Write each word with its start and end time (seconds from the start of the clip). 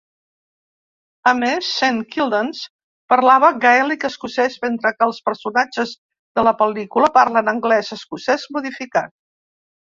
A 1.31 1.33
més, 1.41 1.67
Saint 1.81 1.99
Kildans 2.15 2.61
parlava 3.13 3.51
gaèlic 3.67 4.07
escocès, 4.11 4.57
mentre 4.65 4.95
que 4.97 5.07
els 5.09 5.21
personatges 5.29 5.95
de 6.41 6.49
la 6.51 6.57
pel·lícula 6.65 7.15
parlen 7.21 7.55
anglès 7.57 7.95
escocès 8.01 8.51
modificat. 8.59 9.17